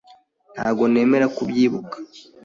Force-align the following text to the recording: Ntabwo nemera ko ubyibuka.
Ntabwo 0.53 0.83
nemera 0.91 1.25
ko 1.33 1.39
ubyibuka. 1.45 1.97